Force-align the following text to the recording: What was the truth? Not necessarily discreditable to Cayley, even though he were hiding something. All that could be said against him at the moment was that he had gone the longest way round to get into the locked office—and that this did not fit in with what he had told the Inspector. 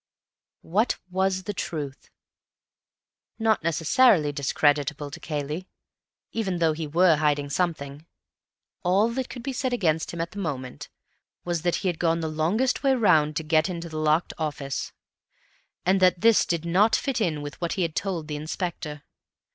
What 0.63 0.97
was 1.11 1.43
the 1.43 1.53
truth? 1.53 2.09
Not 3.37 3.63
necessarily 3.63 4.31
discreditable 4.31 5.11
to 5.11 5.19
Cayley, 5.19 5.67
even 6.31 6.57
though 6.57 6.73
he 6.73 6.87
were 6.87 7.17
hiding 7.17 7.51
something. 7.51 8.07
All 8.81 9.09
that 9.09 9.29
could 9.29 9.43
be 9.43 9.53
said 9.53 9.73
against 9.73 10.09
him 10.09 10.19
at 10.19 10.31
the 10.31 10.39
moment 10.39 10.89
was 11.45 11.61
that 11.61 11.75
he 11.85 11.87
had 11.87 11.99
gone 11.99 12.19
the 12.19 12.27
longest 12.27 12.81
way 12.81 12.95
round 12.95 13.35
to 13.35 13.43
get 13.43 13.69
into 13.69 13.89
the 13.89 13.99
locked 13.99 14.33
office—and 14.39 15.99
that 15.99 16.21
this 16.21 16.47
did 16.47 16.65
not 16.65 16.95
fit 16.95 17.21
in 17.21 17.43
with 17.43 17.61
what 17.61 17.73
he 17.73 17.83
had 17.83 17.95
told 17.95 18.27
the 18.27 18.37
Inspector. 18.37 19.03